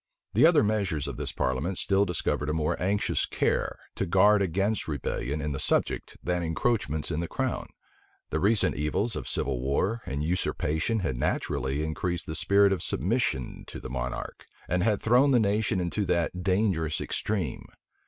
The 0.33 0.47
other 0.47 0.63
measures 0.63 1.07
of 1.07 1.17
this 1.17 1.31
parliament 1.31 1.77
still 1.77 2.05
discovered 2.05 2.49
a 2.49 2.53
more 2.53 2.75
anxious 2.81 3.27
care 3.27 3.77
to 3.93 4.07
guard 4.07 4.41
against 4.41 4.87
rebellion 4.87 5.41
in 5.41 5.51
the 5.51 5.59
subject 5.59 6.17
than 6.23 6.41
encroachments 6.41 7.11
in 7.11 7.19
the 7.19 7.27
crown; 7.27 7.67
the 8.31 8.39
recent 8.39 8.75
evils 8.75 9.15
of 9.15 9.27
civil 9.27 9.61
war 9.61 10.01
and 10.07 10.23
usurpation 10.23 11.01
had 11.01 11.17
naturally 11.17 11.83
increased 11.83 12.25
the 12.25 12.33
spirit 12.33 12.73
of 12.73 12.81
submission 12.81 13.63
to 13.67 13.79
the 13.79 13.91
monarch, 13.91 14.43
and 14.67 14.81
had 14.81 14.99
thrown 15.03 15.29
the 15.29 15.39
nation 15.39 15.79
into 15.79 16.03
that 16.05 16.41
dangerous 16.41 16.99
extreme. 16.99 17.67